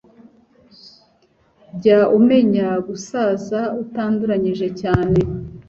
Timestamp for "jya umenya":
1.81-2.67